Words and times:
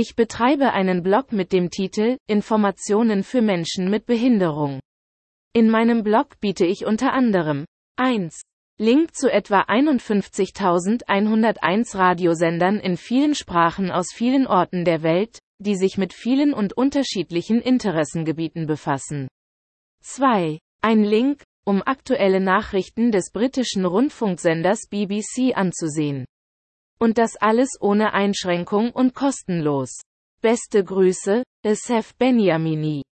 Ich 0.00 0.14
betreibe 0.14 0.74
einen 0.74 1.02
Blog 1.02 1.32
mit 1.32 1.52
dem 1.52 1.70
Titel 1.70 2.18
Informationen 2.28 3.24
für 3.24 3.42
Menschen 3.42 3.90
mit 3.90 4.06
Behinderung. 4.06 4.78
In 5.52 5.68
meinem 5.68 6.04
Blog 6.04 6.38
biete 6.38 6.64
ich 6.64 6.86
unter 6.86 7.12
anderem 7.12 7.64
1. 7.96 8.42
Link 8.78 9.16
zu 9.16 9.28
etwa 9.28 9.62
51.101 9.62 11.98
Radiosendern 11.98 12.78
in 12.78 12.96
vielen 12.96 13.34
Sprachen 13.34 13.90
aus 13.90 14.12
vielen 14.14 14.46
Orten 14.46 14.84
der 14.84 15.02
Welt, 15.02 15.40
die 15.58 15.74
sich 15.74 15.98
mit 15.98 16.12
vielen 16.12 16.54
und 16.54 16.74
unterschiedlichen 16.74 17.60
Interessengebieten 17.60 18.68
befassen. 18.68 19.26
2. 20.04 20.60
Ein 20.80 21.02
Link, 21.02 21.42
um 21.66 21.82
aktuelle 21.82 22.38
Nachrichten 22.38 23.10
des 23.10 23.32
britischen 23.32 23.84
Rundfunksenders 23.84 24.86
BBC 24.88 25.56
anzusehen. 25.56 26.24
Und 26.98 27.18
das 27.18 27.36
alles 27.36 27.78
ohne 27.80 28.12
Einschränkung 28.12 28.90
und 28.90 29.14
kostenlos. 29.14 30.00
Beste 30.40 30.84
Grüße, 30.84 31.42
Esef 31.64 32.14
Benjamini. 32.16 33.02